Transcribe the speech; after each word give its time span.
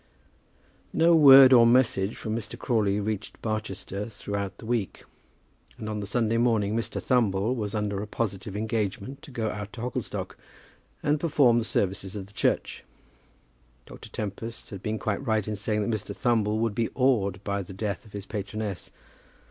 No 0.93 1.13
word 1.13 1.53
or 1.53 1.67
message 1.67 2.15
from 2.17 2.35
Mr. 2.35 2.57
Crawley 2.57 2.99
reached 2.99 3.39
Barchester 3.43 4.09
throughout 4.09 4.57
the 4.57 4.65
week, 4.65 5.03
and 5.77 5.87
on 5.87 5.99
the 5.99 6.07
Sunday 6.07 6.37
morning 6.37 6.75
Mr. 6.75 6.99
Thumble 6.99 7.53
was 7.55 7.75
under 7.75 8.01
a 8.01 8.07
positive 8.07 8.57
engagement 8.57 9.21
to 9.21 9.29
go 9.29 9.51
out 9.51 9.71
to 9.73 9.81
Hogglestock, 9.81 10.39
and 11.03 11.19
perform 11.19 11.59
the 11.59 11.63
services 11.65 12.15
of 12.15 12.25
the 12.25 12.33
church. 12.33 12.83
Dr. 13.85 14.09
Tempest 14.09 14.71
had 14.71 14.81
been 14.81 14.97
quite 14.97 15.23
right 15.23 15.47
in 15.47 15.55
saying 15.55 15.87
that 15.87 15.95
Mr. 15.95 16.15
Thumble 16.15 16.57
would 16.57 16.73
be 16.73 16.89
awed 16.95 17.39
by 17.43 17.61
the 17.61 17.71
death 17.71 18.03
of 18.03 18.13
his 18.13 18.25
patroness. 18.25 18.89